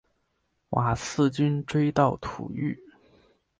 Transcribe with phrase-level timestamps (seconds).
[0.69, 2.75] 瓦剌军追到土域。